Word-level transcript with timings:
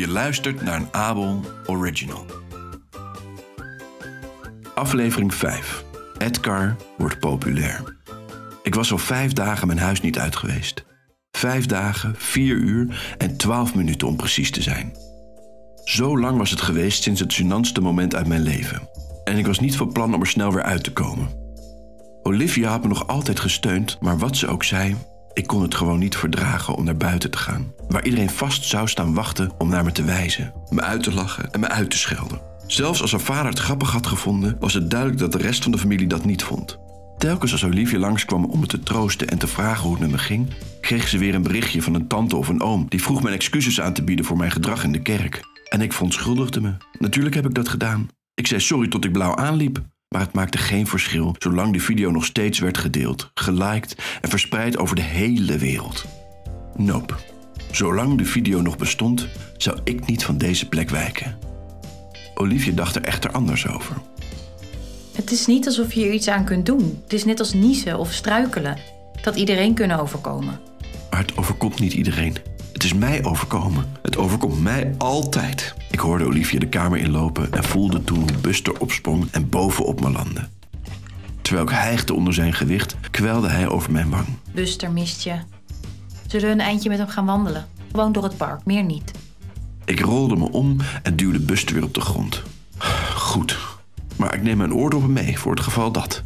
Je 0.00 0.08
luistert 0.08 0.62
naar 0.62 0.76
een 0.80 0.88
Abel 0.90 1.44
Original. 1.66 2.24
Aflevering 4.74 5.34
5. 5.34 5.84
Edgar 6.18 6.76
wordt 6.98 7.18
populair. 7.18 7.96
Ik 8.62 8.74
was 8.74 8.92
al 8.92 8.98
vijf 8.98 9.32
dagen 9.32 9.66
mijn 9.66 9.78
huis 9.78 10.00
niet 10.00 10.18
uit 10.18 10.36
geweest. 10.36 10.84
Vijf 11.30 11.66
dagen, 11.66 12.14
vier 12.16 12.56
uur 12.56 13.14
en 13.18 13.36
twaalf 13.36 13.74
minuten 13.74 14.08
om 14.08 14.16
precies 14.16 14.50
te 14.50 14.62
zijn. 14.62 14.96
Zo 15.84 16.18
lang 16.18 16.38
was 16.38 16.50
het 16.50 16.60
geweest 16.60 17.02
sinds 17.02 17.20
het 17.20 17.40
gênantste 17.40 17.82
moment 17.82 18.14
uit 18.14 18.26
mijn 18.26 18.42
leven. 18.42 18.88
En 19.24 19.36
ik 19.36 19.46
was 19.46 19.60
niet 19.60 19.76
van 19.76 19.92
plan 19.92 20.14
om 20.14 20.20
er 20.20 20.26
snel 20.26 20.52
weer 20.52 20.62
uit 20.62 20.84
te 20.84 20.92
komen. 20.92 21.28
Olivia 22.22 22.70
had 22.70 22.82
me 22.82 22.88
nog 22.88 23.06
altijd 23.06 23.40
gesteund, 23.40 23.96
maar 24.00 24.18
wat 24.18 24.36
ze 24.36 24.46
ook 24.46 24.64
zei, 24.64 24.96
ik 25.32 25.46
kon 25.46 25.62
het 25.62 25.74
gewoon 25.74 25.98
niet 25.98 26.16
verdragen 26.16 26.74
om 26.74 26.84
naar 26.84 26.96
buiten 26.96 27.30
te 27.30 27.38
gaan. 27.38 27.72
Waar 27.88 28.04
iedereen 28.04 28.30
vast 28.30 28.64
zou 28.64 28.88
staan 28.88 29.14
wachten 29.14 29.50
om 29.58 29.68
naar 29.68 29.84
me 29.84 29.92
te 29.92 30.04
wijzen, 30.04 30.52
me 30.68 30.80
uit 30.80 31.02
te 31.02 31.14
lachen 31.14 31.50
en 31.50 31.60
me 31.60 31.68
uit 31.68 31.90
te 31.90 31.98
schelden. 31.98 32.40
Zelfs 32.66 33.02
als 33.02 33.10
haar 33.10 33.20
vader 33.20 33.50
het 33.50 33.58
grappig 33.58 33.90
had 33.90 34.06
gevonden, 34.06 34.56
was 34.60 34.74
het 34.74 34.90
duidelijk 34.90 35.20
dat 35.20 35.32
de 35.32 35.38
rest 35.38 35.62
van 35.62 35.72
de 35.72 35.78
familie 35.78 36.06
dat 36.06 36.24
niet 36.24 36.42
vond. 36.42 36.78
Telkens 37.18 37.52
als 37.52 37.64
Olivia 37.64 37.98
langskwam 37.98 38.44
om 38.44 38.60
me 38.60 38.66
te 38.66 38.80
troosten 38.80 39.28
en 39.28 39.38
te 39.38 39.46
vragen 39.46 39.82
hoe 39.82 39.92
het 39.92 40.00
met 40.00 40.10
me 40.10 40.18
ging, 40.18 40.48
kreeg 40.80 41.08
ze 41.08 41.18
weer 41.18 41.34
een 41.34 41.42
berichtje 41.42 41.82
van 41.82 41.94
een 41.94 42.06
tante 42.06 42.36
of 42.36 42.48
een 42.48 42.62
oom 42.62 42.86
die 42.88 43.02
vroeg 43.02 43.22
mijn 43.22 43.34
excuses 43.34 43.80
aan 43.80 43.92
te 43.92 44.02
bieden 44.02 44.24
voor 44.24 44.36
mijn 44.36 44.50
gedrag 44.50 44.84
in 44.84 44.92
de 44.92 45.02
kerk. 45.02 45.42
En 45.68 45.80
ik 45.80 45.92
verontschuldigde 45.92 46.60
me. 46.60 46.72
Natuurlijk 46.98 47.34
heb 47.34 47.46
ik 47.46 47.54
dat 47.54 47.68
gedaan. 47.68 48.08
Ik 48.34 48.46
zei 48.46 48.60
sorry 48.60 48.88
tot 48.88 49.04
ik 49.04 49.12
blauw 49.12 49.36
aanliep. 49.36 49.82
Maar 50.14 50.22
het 50.22 50.32
maakte 50.32 50.58
geen 50.58 50.86
verschil 50.86 51.34
zolang 51.38 51.72
die 51.72 51.82
video 51.82 52.10
nog 52.10 52.24
steeds 52.24 52.58
werd 52.58 52.78
gedeeld, 52.78 53.30
geliked 53.34 53.96
en 54.20 54.28
verspreid 54.28 54.78
over 54.78 54.96
de 54.96 55.02
hele 55.02 55.58
wereld. 55.58 56.04
Nope. 56.76 57.14
Zolang 57.70 58.18
de 58.18 58.24
video 58.24 58.60
nog 58.60 58.76
bestond, 58.76 59.28
zou 59.56 59.78
ik 59.84 60.06
niet 60.06 60.24
van 60.24 60.38
deze 60.38 60.68
plek 60.68 60.90
wijken. 60.90 61.38
Olivia 62.34 62.72
dacht 62.72 62.96
er 62.96 63.02
echter 63.02 63.30
anders 63.30 63.66
over. 63.66 63.96
Het 65.12 65.30
is 65.30 65.46
niet 65.46 65.66
alsof 65.66 65.92
je 65.92 66.04
er 66.04 66.12
iets 66.12 66.28
aan 66.28 66.44
kunt 66.44 66.66
doen. 66.66 67.00
Het 67.02 67.12
is 67.12 67.24
net 67.24 67.38
als 67.38 67.52
niezen 67.52 67.98
of 67.98 68.12
struikelen. 68.12 68.78
Dat 69.22 69.36
iedereen 69.36 69.74
kunnen 69.74 70.00
overkomen. 70.00 70.60
Maar 71.10 71.20
het 71.20 71.36
overkomt 71.36 71.80
niet 71.80 71.92
iedereen. 71.92 72.36
Het 72.72 72.84
is 72.84 72.94
mij 72.94 73.24
overkomen. 73.24 73.84
Het 74.02 74.16
overkomt 74.16 74.60
mij 74.60 74.94
altijd. 74.98 75.74
Ik 75.90 75.98
hoorde 75.98 76.24
Olivia 76.24 76.58
de 76.58 76.68
kamer 76.68 76.98
inlopen 76.98 77.52
en 77.52 77.64
voelde 77.64 78.04
toen 78.04 78.18
hoe 78.18 78.38
Buster 78.40 78.80
opsprong 78.80 79.28
en 79.30 79.48
bovenop 79.48 80.00
me 80.00 80.10
landde. 80.10 80.48
Terwijl 81.42 81.66
ik 81.66 81.72
hijgde 81.74 82.14
onder 82.14 82.34
zijn 82.34 82.52
gewicht, 82.52 82.96
kwelde 83.10 83.48
hij 83.48 83.68
over 83.68 83.92
mijn 83.92 84.10
wang. 84.10 84.26
Buster 84.52 84.90
mist 84.90 85.22
je. 85.22 85.38
Zullen 86.26 86.46
we 86.46 86.52
een 86.52 86.60
eindje 86.60 86.88
met 86.88 86.98
hem 86.98 87.08
gaan 87.08 87.26
wandelen? 87.26 87.66
Gewoon 87.90 88.12
door 88.12 88.22
het 88.22 88.36
park, 88.36 88.64
meer 88.64 88.84
niet. 88.84 89.12
Ik 89.84 90.00
rolde 90.00 90.36
me 90.36 90.50
om 90.50 90.76
en 91.02 91.16
duwde 91.16 91.40
Buster 91.40 91.74
weer 91.74 91.84
op 91.84 91.94
de 91.94 92.00
grond. 92.00 92.42
Goed, 93.14 93.58
maar 94.16 94.34
ik 94.34 94.42
neem 94.42 94.56
mijn 94.56 94.74
oordoppen 94.74 95.12
mee 95.12 95.38
voor 95.38 95.54
het 95.54 95.64
geval 95.64 95.92
dat. 95.92 96.22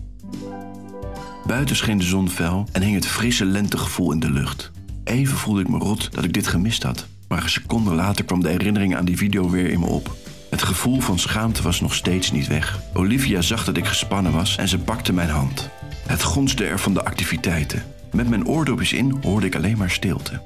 Buiten 1.47 1.77
scheen 1.77 1.99
de 1.99 2.05
zon 2.05 2.29
fel 2.29 2.69
en 2.73 2.83
hing 2.83 2.95
het 2.95 3.07
frisse 3.07 3.45
lentegevoel 3.45 4.13
in 4.13 4.21
de 4.21 4.31
lucht. 4.31 4.73
Even 5.05 5.37
voelde 5.37 5.61
ik 5.61 5.69
me 5.69 5.79
rot 5.79 6.13
dat 6.13 6.25
ik 6.25 6.33
dit 6.33 6.47
gemist 6.47 6.83
had. 6.83 7.07
Maar 7.29 7.43
een 7.43 7.49
seconde 7.49 7.95
later 7.95 8.25
kwam 8.25 8.43
de 8.43 8.49
herinnering 8.49 8.97
aan 8.97 9.05
die 9.05 9.17
video 9.17 9.51
weer 9.51 9.71
in 9.71 9.81
me 9.81 9.87
op. 9.87 10.17
Het 10.51 10.63
gevoel 10.63 11.01
van 11.01 11.19
schaamte 11.19 11.63
was 11.63 11.81
nog 11.81 11.95
steeds 11.95 12.33
niet 12.33 12.47
weg. 12.47 12.81
Olivia 12.93 13.41
zag 13.41 13.65
dat 13.65 13.77
ik 13.77 13.87
gespannen 13.87 14.33
was 14.33 14.57
en 14.57 14.69
ze 14.69 14.79
pakte 14.79 15.13
mijn 15.13 15.29
hand. 15.29 15.69
Het 16.07 16.23
gonste 16.23 16.65
er 16.65 16.79
van 16.79 16.95
de 16.95 17.05
activiteiten. 17.05 17.83
Met 18.13 18.29
mijn 18.29 18.47
oordopjes 18.47 18.93
in 18.93 19.19
hoorde 19.23 19.47
ik 19.47 19.57
alleen 19.57 19.79
maar 19.79 19.91
stilte. 19.91 20.41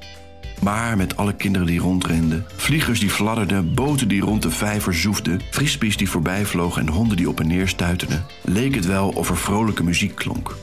Maar 0.61 0.97
met 0.97 1.17
alle 1.17 1.33
kinderen 1.33 1.67
die 1.67 1.79
rondrenden, 1.79 2.45
vliegers 2.55 2.99
die 2.99 3.09
fladderden, 3.09 3.73
boten 3.73 4.07
die 4.07 4.21
rond 4.21 4.41
de 4.41 4.51
vijver 4.51 4.93
zoefden, 4.93 5.41
frisbees 5.51 5.97
die 5.97 6.09
voorbij 6.09 6.45
vlogen 6.45 6.81
en 6.81 6.93
honden 6.93 7.17
die 7.17 7.29
op 7.29 7.39
en 7.39 7.47
neer 7.47 7.67
stuiterden, 7.67 8.25
leek 8.43 8.75
het 8.75 8.85
wel 8.85 9.09
of 9.09 9.29
er 9.29 9.37
vrolijke 9.37 9.83
muziek 9.83 10.15
klonk. 10.15 10.55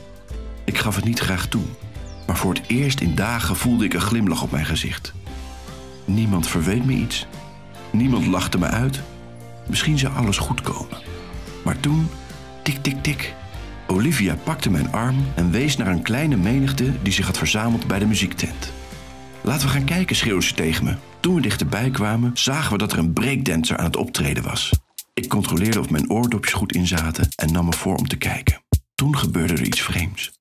Ik 0.63 0.77
gaf 0.77 0.95
het 0.95 1.05
niet 1.05 1.19
graag 1.19 1.47
toe, 1.47 1.63
maar 2.27 2.37
voor 2.37 2.53
het 2.53 2.63
eerst 2.67 2.99
in 2.99 3.15
dagen 3.15 3.55
voelde 3.55 3.85
ik 3.85 3.93
een 3.93 4.01
glimlach 4.01 4.41
op 4.41 4.51
mijn 4.51 4.65
gezicht. 4.65 5.13
Niemand 6.05 6.47
verweet 6.47 6.85
me 6.85 6.93
iets. 6.93 7.27
Niemand 7.91 8.25
lachte 8.25 8.57
me 8.57 8.65
uit. 8.65 9.01
Misschien 9.67 9.97
zou 9.97 10.15
alles 10.15 10.37
goed 10.37 10.61
komen. 10.61 10.97
Maar 11.63 11.79
toen, 11.79 12.07
tik, 12.63 12.77
tik, 12.81 13.03
tik. 13.03 13.33
Olivia 13.87 14.35
pakte 14.43 14.69
mijn 14.69 14.91
arm 14.91 15.25
en 15.35 15.51
wees 15.51 15.77
naar 15.77 15.87
een 15.87 16.01
kleine 16.01 16.37
menigte 16.37 17.01
die 17.01 17.13
zich 17.13 17.25
had 17.25 17.37
verzameld 17.37 17.87
bij 17.87 17.99
de 17.99 18.05
muziektent. 18.05 18.71
Laten 19.41 19.67
we 19.67 19.73
gaan 19.73 19.83
kijken, 19.83 20.15
schreeuwde 20.15 20.45
ze 20.45 20.53
tegen 20.53 20.83
me. 20.83 20.95
Toen 21.19 21.35
we 21.35 21.41
dichterbij 21.41 21.89
kwamen, 21.89 22.31
zagen 22.33 22.71
we 22.71 22.77
dat 22.77 22.91
er 22.91 22.97
een 22.97 23.13
breakdancer 23.13 23.77
aan 23.77 23.85
het 23.85 23.95
optreden 23.95 24.43
was. 24.43 24.71
Ik 25.13 25.29
controleerde 25.29 25.79
of 25.79 25.89
mijn 25.89 26.09
oordopjes 26.09 26.53
goed 26.53 26.71
inzaten 26.71 27.29
en 27.35 27.51
nam 27.51 27.65
me 27.65 27.73
voor 27.73 27.95
om 27.95 28.07
te 28.07 28.17
kijken. 28.17 28.61
Toen 28.95 29.17
gebeurde 29.17 29.53
er 29.53 29.63
iets 29.63 29.81
vreemds. 29.81 30.31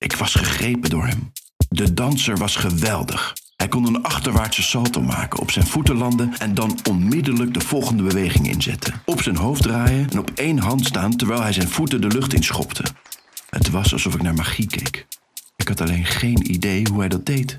Ik 0.00 0.16
was 0.16 0.34
gegrepen 0.34 0.90
door 0.90 1.06
hem. 1.06 1.32
De 1.68 1.94
danser 1.94 2.36
was 2.36 2.56
geweldig. 2.56 3.34
Hij 3.56 3.68
kon 3.68 3.86
een 3.86 4.02
achterwaartse 4.02 4.62
salto 4.62 5.02
maken, 5.02 5.40
op 5.40 5.50
zijn 5.50 5.66
voeten 5.66 5.96
landen 5.96 6.38
en 6.38 6.54
dan 6.54 6.78
onmiddellijk 6.88 7.54
de 7.54 7.60
volgende 7.60 8.02
beweging 8.02 8.48
inzetten. 8.48 9.02
Op 9.04 9.22
zijn 9.22 9.36
hoofd 9.36 9.62
draaien 9.62 10.10
en 10.10 10.18
op 10.18 10.30
één 10.34 10.58
hand 10.58 10.86
staan 10.86 11.16
terwijl 11.16 11.42
hij 11.42 11.52
zijn 11.52 11.68
voeten 11.68 12.00
de 12.00 12.06
lucht 12.06 12.34
inschopte. 12.34 12.84
Het 13.50 13.70
was 13.70 13.92
alsof 13.92 14.14
ik 14.14 14.22
naar 14.22 14.34
magie 14.34 14.66
keek. 14.66 15.06
Ik 15.56 15.68
had 15.68 15.80
alleen 15.80 16.04
geen 16.04 16.52
idee 16.52 16.86
hoe 16.90 16.98
hij 16.98 17.08
dat 17.08 17.26
deed. 17.26 17.56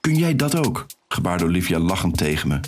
Kun 0.00 0.14
jij 0.14 0.36
dat 0.36 0.56
ook? 0.66 0.86
gebaarde 1.08 1.44
Olivia 1.44 1.78
lachend 1.78 2.16
tegen 2.16 2.48
me. 2.48 2.60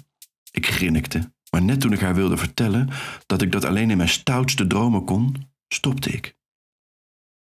Ik 0.51 0.67
grinnikte, 0.67 1.33
maar 1.51 1.63
net 1.63 1.81
toen 1.81 1.93
ik 1.93 2.01
haar 2.01 2.15
wilde 2.15 2.37
vertellen 2.37 2.89
dat 3.27 3.43
ik 3.43 3.53
dat 3.53 3.65
alleen 3.65 3.91
in 3.91 3.97
mijn 3.97 4.09
stoutste 4.09 4.67
dromen 4.67 5.05
kon, 5.05 5.49
stopte 5.69 6.11
ik. 6.11 6.39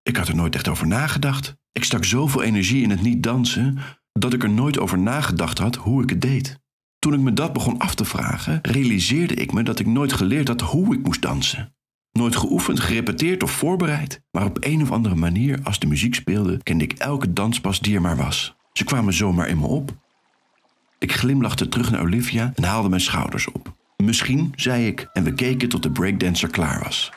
Ik 0.05 0.17
had 0.17 0.29
er 0.29 0.37
nooit 0.37 0.55
echt 0.55 0.69
over 0.69 0.87
nagedacht. 0.87 1.57
Ik 1.73 1.85
stak 1.85 2.05
zoveel 2.05 2.43
energie 2.43 2.83
in 2.83 2.91
het 2.91 3.03
niet 3.03 3.23
dansen 3.23 3.79
dat 4.13 4.33
ik 4.33 4.43
er 4.43 4.51
nooit 4.51 4.79
over 4.79 4.99
nagedacht 4.99 5.59
had 5.59 5.77
hoe 5.77 6.03
ik 6.03 6.11
het 6.11 6.21
deed. 6.21 6.59
Toen 6.99 7.13
ik 7.13 7.21
me 7.21 7.33
dat 7.33 7.53
begon 7.53 7.79
af 7.79 7.95
te 7.95 8.05
vragen, 8.05 8.59
realiseerde 8.63 9.35
ik 9.35 9.53
me 9.53 9.63
dat 9.63 9.79
ik 9.79 9.87
nooit 9.87 10.13
geleerd 10.13 10.49
had 10.49 10.61
hoe 10.61 10.95
ik 10.95 11.03
moest 11.03 11.23
dansen. 11.23 11.75
Nooit 12.13 12.37
geoefend, 12.37 12.81
gerepeteerd 12.81 13.43
of 13.43 13.51
voorbereid. 13.51 14.21
Maar 14.31 14.45
op 14.45 14.65
een 14.65 14.83
of 14.83 14.91
andere 14.91 15.15
manier, 15.15 15.61
als 15.63 15.79
de 15.79 15.87
muziek 15.87 16.15
speelde, 16.15 16.63
kende 16.63 16.85
ik 16.85 16.93
elke 16.93 17.33
danspas 17.33 17.81
die 17.81 17.95
er 17.95 18.01
maar 18.01 18.17
was. 18.17 18.55
Ze 18.73 18.85
kwamen 18.85 19.13
zomaar 19.13 19.49
in 19.49 19.59
me 19.59 19.67
op. 19.67 19.97
Ik 20.99 21.13
glimlachte 21.13 21.69
terug 21.69 21.91
naar 21.91 22.03
Olivia 22.03 22.53
en 22.55 22.65
haalde 22.65 22.89
mijn 22.89 23.01
schouders 23.01 23.51
op. 23.51 23.75
Misschien, 23.97 24.53
zei 24.57 24.87
ik, 24.87 25.09
en 25.13 25.25
we 25.25 25.35
keken 25.35 25.69
tot 25.69 25.83
de 25.83 25.91
breakdancer 25.91 26.49
klaar 26.51 26.83
was. 26.83 27.13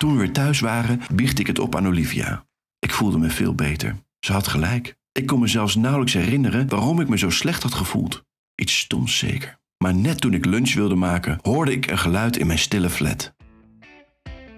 Toen 0.00 0.12
we 0.12 0.18
weer 0.18 0.32
thuis 0.32 0.60
waren, 0.60 1.00
biechtte 1.12 1.40
ik 1.40 1.46
het 1.46 1.58
op 1.58 1.76
aan 1.76 1.86
Olivia. 1.86 2.44
Ik 2.78 2.92
voelde 2.92 3.18
me 3.18 3.30
veel 3.30 3.54
beter. 3.54 3.96
Ze 4.20 4.32
had 4.32 4.48
gelijk. 4.48 4.96
Ik 5.12 5.26
kon 5.26 5.40
me 5.40 5.46
zelfs 5.46 5.74
nauwelijks 5.74 6.12
herinneren 6.12 6.68
waarom 6.68 7.00
ik 7.00 7.08
me 7.08 7.18
zo 7.18 7.30
slecht 7.30 7.62
had 7.62 7.74
gevoeld. 7.74 8.22
Iets 8.54 8.78
stoms 8.78 9.18
zeker. 9.18 9.58
Maar 9.78 9.94
net 9.94 10.20
toen 10.20 10.34
ik 10.34 10.44
lunch 10.44 10.74
wilde 10.74 10.94
maken, 10.94 11.38
hoorde 11.42 11.72
ik 11.72 11.90
een 11.90 11.98
geluid 11.98 12.36
in 12.36 12.46
mijn 12.46 12.58
stille 12.58 12.90
flat. 12.90 13.34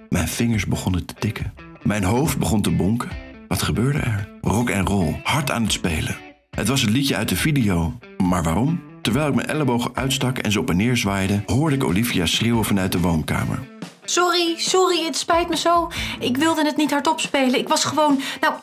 Mijn 0.09 0.29
vingers 0.29 0.67
begonnen 0.67 1.05
te 1.07 1.15
tikken. 1.15 1.55
Mijn 1.83 2.05
hoofd 2.05 2.39
begon 2.39 2.63
te 2.63 2.71
bonken. 2.71 3.11
Wat 3.49 3.63
gebeurde 3.63 3.99
er? 3.99 4.29
Rock 4.41 4.71
en 4.71 4.87
roll, 4.87 5.21
hard 5.23 5.51
aan 5.51 5.63
het 5.63 5.73
spelen. 5.73 6.17
Het 6.51 6.69
was 6.69 6.81
het 6.81 6.91
liedje 6.91 7.17
uit 7.17 7.29
de 7.29 7.37
video. 7.37 7.99
Maar 8.19 8.43
waarom? 8.43 8.83
Terwijl 9.01 9.29
ik 9.29 9.35
mijn 9.35 9.49
ellebogen 9.49 9.95
uitstak 9.95 10.39
en 10.39 10.53
ze 10.53 10.61
op 10.61 10.71
en 10.71 10.77
neer 10.77 10.97
zwaaide, 10.97 11.43
hoorde 11.47 11.77
ik 11.77 11.85
Olivia 11.85 12.27
schreeuwen 12.27 12.65
vanuit 12.65 12.93
de 12.93 13.01
woonkamer. 13.01 13.59
Sorry, 14.05 14.55
sorry, 14.57 15.05
het 15.05 15.17
spijt 15.17 15.49
me 15.49 15.57
zo. 15.57 15.91
Ik 16.21 16.37
wilde 16.37 16.65
het 16.65 16.77
niet 16.77 16.91
hardop 16.91 17.21
spelen. 17.21 17.59
Ik 17.59 17.69
was 17.69 17.85
gewoon. 17.85 18.21
Nou, 18.41 18.55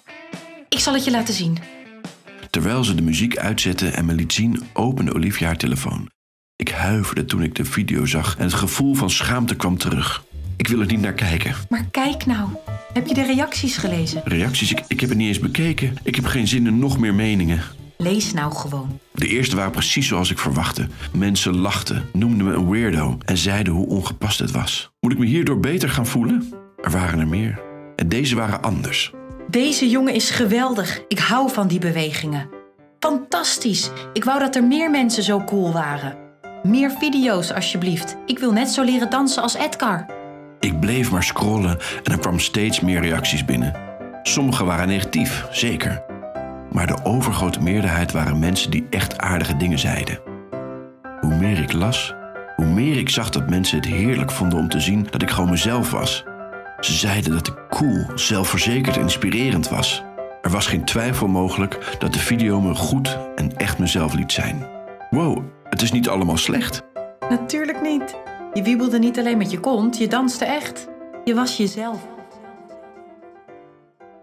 ik 0.69 0.79
zal 0.79 0.93
het 0.93 1.03
je 1.03 1.11
laten 1.11 1.33
zien. 1.33 1.57
Terwijl 2.49 2.83
ze 2.83 2.95
de 2.95 3.01
muziek 3.01 3.37
uitzette 3.37 3.87
en 3.87 4.05
me 4.05 4.13
liet 4.13 4.33
zien, 4.33 4.63
opende 4.73 5.13
Olivia 5.13 5.45
haar 5.45 5.57
telefoon. 5.57 6.09
Ik 6.55 6.69
huiverde 6.69 7.25
toen 7.25 7.43
ik 7.43 7.55
de 7.55 7.65
video 7.65 8.05
zag 8.05 8.37
en 8.37 8.43
het 8.43 8.53
gevoel 8.53 8.93
van 8.93 9.09
schaamte 9.09 9.55
kwam 9.55 9.77
terug. 9.77 10.23
Ik 10.57 10.67
wil 10.67 10.79
er 10.79 10.85
niet 10.85 11.01
naar 11.01 11.13
kijken. 11.13 11.55
Maar 11.69 11.85
kijk 11.91 12.25
nou. 12.25 12.49
Heb 12.93 13.07
je 13.07 13.13
de 13.13 13.25
reacties 13.25 13.77
gelezen? 13.77 14.21
Reacties? 14.25 14.71
Ik, 14.71 14.83
ik 14.87 14.99
heb 14.99 15.09
het 15.09 15.17
niet 15.17 15.27
eens 15.27 15.39
bekeken. 15.39 15.97
Ik 16.03 16.15
heb 16.15 16.25
geen 16.25 16.47
zin 16.47 16.67
in 16.67 16.79
nog 16.79 16.97
meer 16.97 17.13
meningen. 17.13 17.61
Lees 18.03 18.33
nou 18.33 18.53
gewoon. 18.53 18.99
De 19.11 19.27
eerste 19.27 19.55
waren 19.55 19.71
precies 19.71 20.07
zoals 20.07 20.31
ik 20.31 20.39
verwachtte. 20.39 20.87
Mensen 21.13 21.57
lachten, 21.57 22.09
noemden 22.13 22.45
me 22.47 22.53
een 22.53 22.69
weirdo 22.69 23.17
en 23.25 23.37
zeiden 23.37 23.73
hoe 23.73 23.87
ongepast 23.87 24.39
het 24.39 24.51
was. 24.51 24.91
Moet 24.99 25.11
ik 25.11 25.17
me 25.17 25.25
hierdoor 25.25 25.59
beter 25.59 25.89
gaan 25.89 26.05
voelen? 26.05 26.53
Er 26.81 26.91
waren 26.91 27.19
er 27.19 27.27
meer. 27.27 27.61
En 27.95 28.09
deze 28.09 28.35
waren 28.35 28.61
anders. 28.61 29.13
Deze 29.49 29.89
jongen 29.89 30.13
is 30.13 30.29
geweldig. 30.29 31.01
Ik 31.07 31.19
hou 31.19 31.51
van 31.51 31.67
die 31.67 31.79
bewegingen. 31.79 32.49
Fantastisch. 32.99 33.89
Ik 34.13 34.23
wou 34.23 34.39
dat 34.39 34.55
er 34.55 34.63
meer 34.63 34.91
mensen 34.91 35.23
zo 35.23 35.43
cool 35.43 35.73
waren. 35.73 36.17
Meer 36.63 36.91
video's, 36.91 37.51
alsjeblieft. 37.51 38.15
Ik 38.25 38.39
wil 38.39 38.51
net 38.51 38.69
zo 38.69 38.83
leren 38.83 39.09
dansen 39.09 39.41
als 39.41 39.55
Edgar. 39.55 40.05
Ik 40.59 40.79
bleef 40.79 41.11
maar 41.11 41.23
scrollen 41.23 41.77
en 42.03 42.11
er 42.11 42.19
kwam 42.19 42.39
steeds 42.39 42.79
meer 42.79 43.01
reacties 43.01 43.45
binnen. 43.45 43.73
Sommige 44.23 44.63
waren 44.63 44.87
negatief, 44.87 45.47
zeker. 45.51 46.03
Maar 46.71 46.87
de 46.87 46.97
overgrote 47.03 47.61
meerderheid 47.61 48.11
waren 48.11 48.39
mensen 48.39 48.71
die 48.71 48.87
echt 48.89 49.17
aardige 49.17 49.57
dingen 49.57 49.79
zeiden. 49.79 50.19
Hoe 51.21 51.35
meer 51.35 51.59
ik 51.59 51.73
las, 51.73 52.13
hoe 52.55 52.65
meer 52.65 52.97
ik 52.97 53.09
zag 53.09 53.29
dat 53.29 53.49
mensen 53.49 53.77
het 53.77 53.87
heerlijk 53.87 54.31
vonden 54.31 54.59
om 54.59 54.69
te 54.69 54.79
zien 54.79 55.07
dat 55.09 55.21
ik 55.21 55.29
gewoon 55.29 55.49
mezelf 55.49 55.91
was. 55.91 56.23
Ze 56.79 56.93
zeiden 56.93 57.31
dat 57.31 57.47
ik 57.47 57.55
cool, 57.69 58.05
zelfverzekerd 58.15 58.95
en 58.95 59.01
inspirerend 59.01 59.69
was. 59.69 60.03
Er 60.41 60.49
was 60.49 60.67
geen 60.67 60.85
twijfel 60.85 61.27
mogelijk 61.27 61.95
dat 61.99 62.13
de 62.13 62.19
video 62.19 62.61
me 62.61 62.75
goed 62.75 63.17
en 63.35 63.57
echt 63.57 63.79
mezelf 63.79 64.13
liet 64.13 64.31
zijn. 64.31 64.65
Wow, 65.09 65.43
het 65.69 65.81
is 65.81 65.91
niet 65.91 66.09
allemaal 66.09 66.37
slecht. 66.37 66.81
Natuurlijk 67.29 67.81
niet. 67.81 68.15
Je 68.53 68.63
wiebelde 68.63 68.99
niet 68.99 69.19
alleen 69.19 69.37
met 69.37 69.51
je 69.51 69.59
kont, 69.59 69.97
je 69.97 70.07
danste 70.07 70.45
echt. 70.45 70.87
Je 71.23 71.35
was 71.35 71.57
jezelf. 71.57 72.18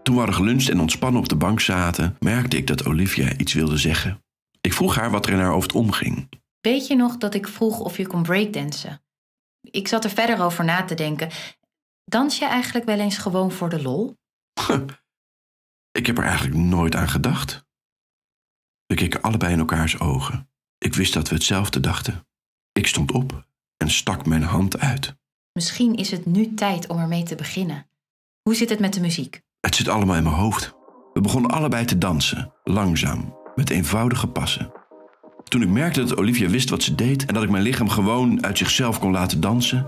Toen 0.07 0.15
we 0.15 0.21
hadden 0.21 0.41
geluncht 0.41 0.69
en 0.69 0.79
ontspannen 0.79 1.21
op 1.21 1.29
de 1.29 1.35
bank 1.35 1.59
zaten, 1.59 2.15
merkte 2.19 2.57
ik 2.57 2.67
dat 2.67 2.85
Olivia 2.85 3.37
iets 3.37 3.53
wilde 3.53 3.77
zeggen. 3.77 4.23
Ik 4.61 4.73
vroeg 4.73 4.95
haar 4.95 5.11
wat 5.11 5.25
er 5.25 5.33
in 5.33 5.39
haar 5.39 5.51
hoofd 5.51 5.71
omging. 5.71 6.29
Weet 6.59 6.87
je 6.87 6.95
nog 6.95 7.17
dat 7.17 7.33
ik 7.33 7.47
vroeg 7.47 7.79
of 7.79 7.97
je 7.97 8.07
kon 8.07 8.23
breakdansen? 8.23 9.03
Ik 9.61 9.87
zat 9.87 10.03
er 10.03 10.09
verder 10.09 10.41
over 10.41 10.65
na 10.65 10.83
te 10.83 10.95
denken. 10.95 11.29
Dans 12.05 12.37
je 12.37 12.45
eigenlijk 12.45 12.85
wel 12.85 12.99
eens 12.99 13.17
gewoon 13.17 13.51
voor 13.51 13.69
de 13.69 13.81
lol? 13.81 14.17
Ik 15.91 16.05
heb 16.05 16.17
er 16.17 16.23
eigenlijk 16.23 16.55
nooit 16.55 16.95
aan 16.95 17.09
gedacht. 17.09 17.65
We 18.85 18.95
keken 18.95 19.21
allebei 19.21 19.53
in 19.53 19.59
elkaars 19.59 19.99
ogen. 19.99 20.49
Ik 20.77 20.93
wist 20.93 21.13
dat 21.13 21.29
we 21.29 21.35
hetzelfde 21.35 21.79
dachten. 21.79 22.27
Ik 22.71 22.87
stond 22.87 23.11
op 23.11 23.47
en 23.77 23.89
stak 23.89 24.25
mijn 24.25 24.43
hand 24.43 24.79
uit. 24.79 25.15
Misschien 25.51 25.95
is 25.95 26.11
het 26.11 26.25
nu 26.25 26.53
tijd 26.53 26.87
om 26.87 26.99
ermee 26.99 27.23
te 27.23 27.35
beginnen. 27.35 27.89
Hoe 28.41 28.55
zit 28.55 28.69
het 28.69 28.79
met 28.79 28.93
de 28.93 28.99
muziek? 28.99 29.45
Het 29.67 29.75
zit 29.75 29.87
allemaal 29.87 30.15
in 30.15 30.23
mijn 30.23 30.35
hoofd. 30.35 30.73
We 31.13 31.21
begonnen 31.21 31.51
allebei 31.51 31.85
te 31.85 31.97
dansen, 31.97 32.51
langzaam, 32.63 33.35
met 33.55 33.69
eenvoudige 33.69 34.27
passen. 34.27 34.71
Toen 35.43 35.61
ik 35.61 35.69
merkte 35.69 36.03
dat 36.03 36.17
Olivia 36.17 36.49
wist 36.49 36.69
wat 36.69 36.83
ze 36.83 36.95
deed 36.95 37.25
en 37.25 37.33
dat 37.33 37.43
ik 37.43 37.49
mijn 37.49 37.63
lichaam 37.63 37.89
gewoon 37.89 38.43
uit 38.45 38.57
zichzelf 38.57 38.99
kon 38.99 39.11
laten 39.11 39.39
dansen, 39.39 39.87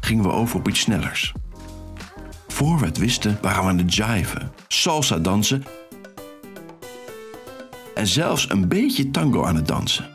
gingen 0.00 0.24
we 0.24 0.30
over 0.30 0.58
op 0.58 0.68
iets 0.68 0.80
snellers. 0.80 1.32
Voor 2.48 2.78
we 2.78 2.84
het 2.84 2.98
wisten, 2.98 3.38
waren 3.42 3.62
we 3.62 3.68
aan 3.68 3.78
het 3.78 3.94
jiven, 3.94 4.52
salsa 4.68 5.18
dansen 5.18 5.64
en 7.94 8.06
zelfs 8.06 8.50
een 8.50 8.68
beetje 8.68 9.10
tango 9.10 9.44
aan 9.44 9.56
het 9.56 9.68
dansen. 9.68 10.08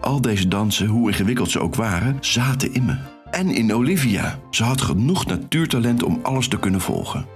Al 0.00 0.20
deze 0.20 0.48
dansen, 0.48 0.86
hoe 0.86 1.10
ingewikkeld 1.10 1.50
ze 1.50 1.60
ook 1.60 1.74
waren, 1.74 2.18
zaten 2.20 2.74
in 2.74 2.84
me. 2.84 2.96
En 3.30 3.50
in 3.50 3.74
Olivia. 3.74 4.38
Ze 4.50 4.64
had 4.64 4.80
genoeg 4.80 5.26
natuurtalent 5.26 6.02
om 6.02 6.20
alles 6.22 6.48
te 6.48 6.58
kunnen 6.58 6.80
volgen. 6.80 7.35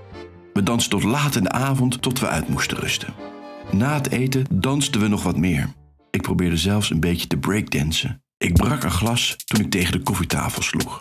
We 0.52 0.62
dansten 0.62 0.90
tot 0.90 1.02
laat 1.02 1.36
in 1.36 1.42
de 1.42 1.50
avond, 1.50 2.02
tot 2.02 2.18
we 2.18 2.28
uit 2.28 2.48
moesten 2.48 2.76
rusten. 2.76 3.14
Na 3.70 3.94
het 3.94 4.10
eten 4.10 4.46
dansten 4.50 5.00
we 5.00 5.08
nog 5.08 5.22
wat 5.22 5.36
meer. 5.36 5.68
Ik 6.10 6.22
probeerde 6.22 6.56
zelfs 6.56 6.90
een 6.90 7.00
beetje 7.00 7.26
te 7.26 7.36
breakdansen. 7.36 8.22
Ik 8.38 8.54
brak 8.54 8.82
een 8.82 8.90
glas 8.90 9.36
toen 9.44 9.60
ik 9.60 9.70
tegen 9.70 9.92
de 9.92 10.02
koffietafel 10.02 10.62
sloeg. 10.62 11.00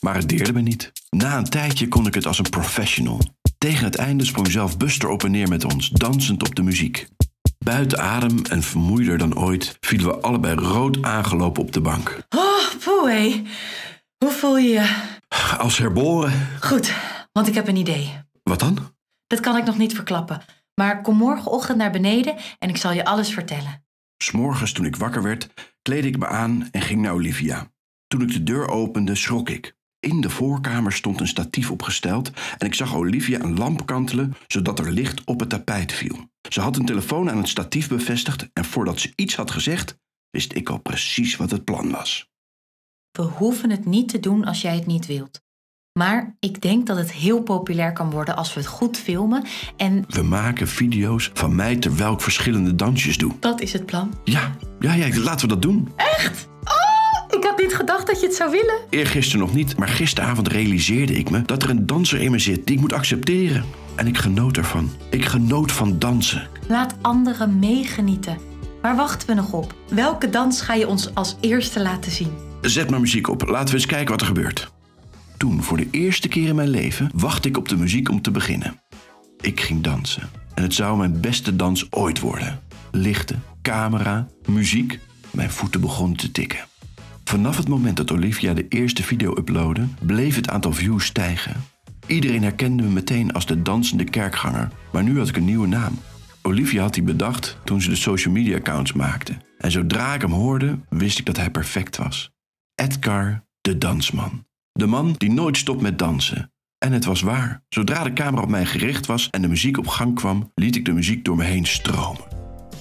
Maar 0.00 0.14
het 0.14 0.28
deerde 0.28 0.52
me 0.52 0.60
niet. 0.60 0.92
Na 1.10 1.36
een 1.36 1.44
tijdje 1.44 1.88
kon 1.88 2.06
ik 2.06 2.14
het 2.14 2.26
als 2.26 2.38
een 2.38 2.50
professional. 2.50 3.20
Tegen 3.58 3.84
het 3.84 3.96
einde 3.96 4.24
sprong 4.24 4.50
zelf 4.50 4.76
Buster 4.76 5.08
op 5.08 5.24
en 5.24 5.30
neer 5.30 5.48
met 5.48 5.64
ons, 5.64 5.88
dansend 5.88 6.48
op 6.48 6.54
de 6.54 6.62
muziek. 6.62 7.08
Buiten 7.58 7.98
adem 7.98 8.44
en 8.44 8.62
vermoeider 8.62 9.18
dan 9.18 9.38
ooit 9.38 9.76
vielen 9.80 10.06
we 10.06 10.20
allebei 10.20 10.54
rood 10.54 11.02
aangelopen 11.02 11.62
op 11.62 11.72
de 11.72 11.80
bank. 11.80 12.22
Oh, 12.36 12.84
poeh. 12.84 13.34
Hoe 14.18 14.30
voel 14.30 14.58
je 14.58 14.68
je? 14.68 15.08
Als 15.58 15.78
herboren. 15.78 16.48
Goed, 16.60 16.92
want 17.32 17.46
ik 17.48 17.54
heb 17.54 17.68
een 17.68 17.76
idee. 17.76 18.22
Wat 18.42 18.60
dan? 18.60 18.94
Dat 19.26 19.40
kan 19.40 19.56
ik 19.56 19.64
nog 19.64 19.78
niet 19.78 19.94
verklappen. 19.94 20.42
Maar 20.74 21.02
kom 21.02 21.16
morgenochtend 21.16 21.78
naar 21.78 21.90
beneden 21.90 22.36
en 22.58 22.68
ik 22.68 22.76
zal 22.76 22.92
je 22.92 23.04
alles 23.04 23.32
vertellen. 23.32 23.84
S'morgens 24.16 24.72
toen 24.72 24.84
ik 24.84 24.96
wakker 24.96 25.22
werd, 25.22 25.48
kleedde 25.82 26.08
ik 26.08 26.18
me 26.18 26.26
aan 26.26 26.68
en 26.70 26.80
ging 26.80 27.00
naar 27.00 27.12
Olivia. 27.12 27.70
Toen 28.06 28.22
ik 28.22 28.32
de 28.32 28.42
deur 28.42 28.68
opende, 28.68 29.14
schrok 29.14 29.48
ik. 29.48 29.78
In 30.00 30.20
de 30.20 30.30
voorkamer 30.30 30.92
stond 30.92 31.20
een 31.20 31.28
statief 31.28 31.70
opgesteld 31.70 32.30
en 32.58 32.66
ik 32.66 32.74
zag 32.74 32.94
Olivia 32.94 33.40
een 33.40 33.58
lamp 33.58 33.86
kantelen 33.86 34.34
zodat 34.46 34.78
er 34.78 34.92
licht 34.92 35.24
op 35.24 35.40
het 35.40 35.48
tapijt 35.48 35.92
viel. 35.92 36.30
Ze 36.48 36.60
had 36.60 36.76
een 36.76 36.84
telefoon 36.84 37.30
aan 37.30 37.36
het 37.36 37.48
statief 37.48 37.88
bevestigd 37.88 38.48
en 38.52 38.64
voordat 38.64 39.00
ze 39.00 39.12
iets 39.14 39.36
had 39.36 39.50
gezegd, 39.50 39.98
wist 40.30 40.54
ik 40.54 40.68
al 40.68 40.78
precies 40.78 41.36
wat 41.36 41.50
het 41.50 41.64
plan 41.64 41.90
was. 41.90 42.30
We 43.10 43.22
hoeven 43.22 43.70
het 43.70 43.84
niet 43.84 44.08
te 44.08 44.20
doen 44.20 44.44
als 44.44 44.60
jij 44.60 44.74
het 44.74 44.86
niet 44.86 45.06
wilt. 45.06 45.42
Maar 45.92 46.34
ik 46.40 46.60
denk 46.60 46.86
dat 46.86 46.96
het 46.96 47.12
heel 47.12 47.42
populair 47.42 47.92
kan 47.92 48.10
worden 48.10 48.36
als 48.36 48.54
we 48.54 48.60
het 48.60 48.68
goed 48.68 48.96
filmen 48.98 49.44
en 49.76 50.04
We 50.08 50.22
maken 50.22 50.68
video's 50.68 51.30
van 51.34 51.54
mij 51.54 51.76
terwijl 51.76 52.12
ik 52.12 52.20
verschillende 52.20 52.74
dansjes 52.74 53.18
doe. 53.18 53.32
dat 53.40 53.60
is 53.60 53.72
het 53.72 53.86
plan. 53.86 54.14
Ja, 54.24 54.56
ja, 54.80 54.92
ja, 54.92 55.20
laten 55.20 55.48
we 55.48 55.54
dat 55.54 55.62
doen. 55.62 55.88
Ik 57.30 57.44
had 57.44 57.58
niet 57.58 57.74
gedacht 57.74 58.06
dat 58.06 58.20
je 58.20 58.26
het 58.26 58.34
zou 58.34 58.50
willen. 58.50 58.74
Eergisteren 58.90 59.40
nog 59.46 59.54
niet, 59.54 59.76
maar 59.76 59.88
gisteravond 59.88 60.48
realiseerde 60.48 61.12
ik 61.12 61.30
me 61.30 61.42
dat 61.42 61.62
er 61.62 61.70
een 61.70 61.86
danser 61.86 62.20
in 62.20 62.30
me 62.30 62.38
zit 62.38 62.66
die 62.66 62.74
ik 62.74 62.80
moet 62.80 62.92
accepteren. 62.92 63.64
En 63.96 64.06
ik 64.06 64.18
genoot 64.18 64.56
ervan. 64.56 64.90
Ik 65.10 65.24
genoot 65.24 65.72
van 65.72 65.98
dansen. 65.98 66.48
Laat 66.68 66.94
anderen 67.00 67.58
meegenieten. 67.58 68.38
Waar 68.82 68.96
wachten 68.96 69.28
we 69.28 69.34
nog 69.34 69.52
op? 69.52 69.74
Welke 69.88 70.30
dans 70.30 70.60
ga 70.60 70.74
je 70.74 70.88
ons 70.88 71.14
als 71.14 71.36
eerste 71.40 71.80
laten 71.82 72.12
zien? 72.12 72.32
Zet 72.60 72.90
maar 72.90 73.00
muziek 73.00 73.28
op, 73.28 73.48
laten 73.48 73.68
we 73.68 73.74
eens 73.74 73.86
kijken 73.86 74.10
wat 74.10 74.20
er 74.20 74.26
gebeurt. 74.26 74.70
Toen, 75.40 75.62
voor 75.62 75.76
de 75.76 75.88
eerste 75.90 76.28
keer 76.28 76.48
in 76.48 76.54
mijn 76.54 76.68
leven, 76.68 77.10
wachtte 77.14 77.48
ik 77.48 77.56
op 77.56 77.68
de 77.68 77.76
muziek 77.76 78.08
om 78.08 78.22
te 78.22 78.30
beginnen. 78.30 78.80
Ik 79.40 79.60
ging 79.60 79.82
dansen. 79.82 80.28
En 80.54 80.62
het 80.62 80.74
zou 80.74 80.98
mijn 80.98 81.20
beste 81.20 81.56
dans 81.56 81.92
ooit 81.92 82.20
worden. 82.20 82.60
Lichten, 82.90 83.42
camera, 83.62 84.28
muziek. 84.46 84.98
Mijn 85.30 85.50
voeten 85.50 85.80
begonnen 85.80 86.16
te 86.16 86.30
tikken. 86.30 86.58
Vanaf 87.24 87.56
het 87.56 87.68
moment 87.68 87.96
dat 87.96 88.12
Olivia 88.12 88.54
de 88.54 88.68
eerste 88.68 89.02
video 89.02 89.36
uploadde, 89.36 89.86
bleef 90.00 90.36
het 90.36 90.48
aantal 90.48 90.72
views 90.72 91.04
stijgen. 91.04 91.64
Iedereen 92.06 92.42
herkende 92.42 92.82
me 92.82 92.88
meteen 92.88 93.32
als 93.32 93.46
de 93.46 93.62
dansende 93.62 94.04
kerkganger, 94.04 94.70
maar 94.92 95.02
nu 95.02 95.18
had 95.18 95.28
ik 95.28 95.36
een 95.36 95.44
nieuwe 95.44 95.66
naam. 95.66 95.98
Olivia 96.42 96.82
had 96.82 96.94
die 96.94 97.02
bedacht 97.02 97.56
toen 97.64 97.82
ze 97.82 97.88
de 97.88 97.96
social 97.96 98.34
media 98.34 98.56
accounts 98.56 98.92
maakte. 98.92 99.36
En 99.58 99.70
zodra 99.70 100.14
ik 100.14 100.20
hem 100.20 100.32
hoorde, 100.32 100.78
wist 100.88 101.18
ik 101.18 101.26
dat 101.26 101.36
hij 101.36 101.50
perfect 101.50 101.96
was. 101.96 102.30
Edgar, 102.74 103.44
de 103.60 103.78
dansman. 103.78 104.48
De 104.80 104.86
man 104.86 105.14
die 105.16 105.30
nooit 105.30 105.56
stopt 105.56 105.80
met 105.80 105.98
dansen. 105.98 106.52
En 106.78 106.92
het 106.92 107.04
was 107.04 107.20
waar. 107.20 107.62
Zodra 107.68 108.04
de 108.04 108.12
camera 108.12 108.42
op 108.42 108.48
mij 108.48 108.66
gericht 108.66 109.06
was 109.06 109.28
en 109.30 109.42
de 109.42 109.48
muziek 109.48 109.78
op 109.78 109.86
gang 109.86 110.14
kwam, 110.14 110.52
liet 110.54 110.76
ik 110.76 110.84
de 110.84 110.92
muziek 110.92 111.24
door 111.24 111.36
me 111.36 111.44
heen 111.44 111.66
stromen. 111.66 112.24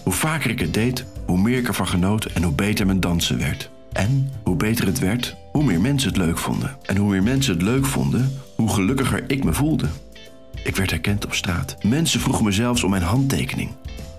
Hoe 0.03 0.13
vaker 0.13 0.49
ik 0.49 0.59
het 0.59 0.73
deed, 0.73 1.05
hoe 1.25 1.37
meer 1.37 1.57
ik 1.57 1.67
ervan 1.67 1.87
genoot 1.87 2.25
en 2.25 2.43
hoe 2.43 2.53
beter 2.53 2.85
mijn 2.85 2.99
dansen 2.99 3.37
werd. 3.37 3.71
En 3.93 4.31
hoe 4.43 4.55
beter 4.55 4.85
het 4.85 4.99
werd, 4.99 5.35
hoe 5.51 5.63
meer 5.63 5.81
mensen 5.81 6.09
het 6.09 6.17
leuk 6.17 6.37
vonden. 6.37 6.77
En 6.85 6.97
hoe 6.97 7.09
meer 7.09 7.23
mensen 7.23 7.53
het 7.53 7.61
leuk 7.61 7.85
vonden, 7.85 8.31
hoe 8.55 8.69
gelukkiger 8.69 9.23
ik 9.27 9.43
me 9.43 9.53
voelde. 9.53 9.87
Ik 10.63 10.75
werd 10.75 10.89
herkend 10.89 11.25
op 11.25 11.33
straat. 11.33 11.83
Mensen 11.83 12.19
vroegen 12.19 12.45
me 12.45 12.51
zelfs 12.51 12.83
om 12.83 12.89
mijn 12.89 13.03
handtekening. 13.03 13.69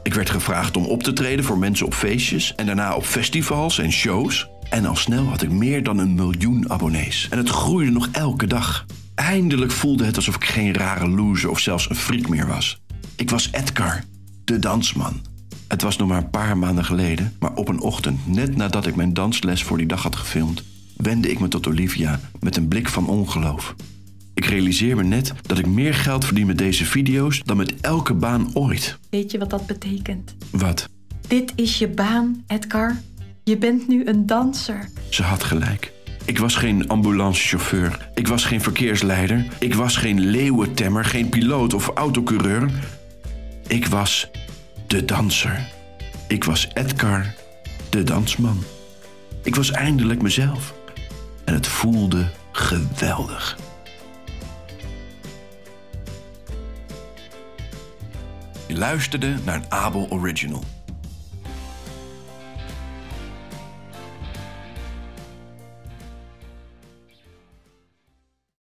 Ik 0.02 0.14
werd 0.14 0.30
gevraagd 0.30 0.76
om 0.76 0.84
op 0.84 1.02
te 1.02 1.12
treden 1.12 1.44
voor 1.44 1.58
mensen 1.58 1.86
op 1.86 1.94
feestjes 1.94 2.54
en 2.54 2.66
daarna 2.66 2.94
op 2.94 3.04
festivals 3.04 3.78
en 3.78 3.92
shows. 3.92 4.48
En 4.70 4.86
al 4.86 4.96
snel 4.96 5.24
had 5.24 5.42
ik 5.42 5.50
meer 5.50 5.82
dan 5.82 5.98
een 5.98 6.14
miljoen 6.14 6.70
abonnees. 6.70 7.26
En 7.30 7.38
het 7.38 7.48
groeide 7.48 7.90
nog 7.90 8.08
elke 8.12 8.46
dag. 8.46 8.86
Eindelijk 9.14 9.72
voelde 9.72 10.04
het 10.04 10.16
alsof 10.16 10.34
ik 10.34 10.44
geen 10.44 10.74
rare 10.74 11.08
loser 11.08 11.50
of 11.50 11.58
zelfs 11.58 11.90
een 11.90 11.96
freak 11.96 12.28
meer 12.28 12.46
was. 12.46 12.80
Ik 13.16 13.30
was 13.30 13.48
Edgar, 13.52 14.04
de 14.44 14.58
dansman. 14.58 15.20
Het 15.68 15.82
was 15.82 15.96
nog 15.96 16.08
maar 16.08 16.18
een 16.18 16.30
paar 16.30 16.58
maanden 16.58 16.84
geleden, 16.84 17.32
maar 17.38 17.54
op 17.54 17.68
een 17.68 17.80
ochtend, 17.80 18.26
net 18.26 18.56
nadat 18.56 18.86
ik 18.86 18.96
mijn 18.96 19.14
dansles 19.14 19.62
voor 19.62 19.76
die 19.76 19.86
dag 19.86 20.02
had 20.02 20.16
gefilmd, 20.16 20.62
wendde 20.96 21.30
ik 21.30 21.40
me 21.40 21.48
tot 21.48 21.66
Olivia 21.66 22.20
met 22.40 22.56
een 22.56 22.68
blik 22.68 22.88
van 22.88 23.06
ongeloof. 23.06 23.74
Ik 24.34 24.44
realiseer 24.44 24.96
me 24.96 25.02
net 25.02 25.32
dat 25.42 25.58
ik 25.58 25.66
meer 25.66 25.94
geld 25.94 26.24
verdien 26.24 26.46
met 26.46 26.58
deze 26.58 26.84
video's 26.84 27.42
dan 27.44 27.56
met 27.56 27.80
elke 27.80 28.14
baan 28.14 28.50
ooit. 28.54 28.98
Weet 29.10 29.30
je 29.30 29.38
wat 29.38 29.50
dat 29.50 29.66
betekent? 29.66 30.34
Wat? 30.50 30.88
Dit 31.28 31.52
is 31.56 31.78
je 31.78 31.88
baan, 31.88 32.44
Edgar. 32.46 32.96
Je 33.44 33.58
bent 33.58 33.88
nu 33.88 34.06
een 34.06 34.26
danser. 34.26 34.88
Ze 35.08 35.22
had 35.22 35.42
gelijk. 35.42 35.92
Ik 36.24 36.38
was 36.38 36.56
geen 36.56 36.88
ambulancechauffeur. 36.88 38.08
Ik 38.14 38.28
was 38.28 38.44
geen 38.44 38.60
verkeersleider. 38.60 39.46
Ik 39.58 39.74
was 39.74 39.96
geen 39.96 40.20
leeuwentemmer, 40.20 41.04
geen 41.04 41.28
piloot 41.28 41.74
of 41.74 41.88
autocoureur. 41.88 42.70
Ik 43.66 43.86
was 43.86 44.30
de 44.86 45.04
danser. 45.04 45.68
Ik 46.28 46.44
was 46.44 46.68
Edgar, 46.74 47.34
de 47.88 48.02
dansman. 48.02 48.62
Ik 49.42 49.54
was 49.54 49.70
eindelijk 49.70 50.22
mezelf. 50.22 50.74
En 51.44 51.54
het 51.54 51.66
voelde 51.66 52.30
geweldig. 52.52 53.58
Je 58.66 58.76
luisterde 58.76 59.34
naar 59.44 59.54
een 59.54 59.72
Abel 59.72 60.06
Original. 60.10 60.64